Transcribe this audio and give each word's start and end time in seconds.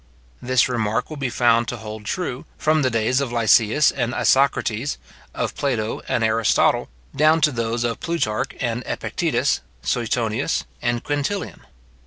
This 0.41 0.67
remark 0.67 1.11
will 1.11 1.17
be 1.17 1.29
found 1.29 1.67
to 1.67 1.77
hold 1.77 2.05
true, 2.05 2.45
from 2.57 2.81
the 2.81 2.89
days 2.89 3.21
of 3.21 3.31
Lysias 3.31 3.91
and 3.91 4.15
Isocrates, 4.15 4.97
of 5.35 5.53
Plato 5.53 6.01
and 6.07 6.23
Aristotle, 6.23 6.89
down 7.15 7.39
to 7.41 7.51
those 7.51 7.83
of 7.83 7.99
Plutarch 7.99 8.53
and 8.59 8.81
Epictetus, 8.87 9.61
Suetonius, 9.83 10.65
and 10.81 11.03
Quintilian. 11.03 11.59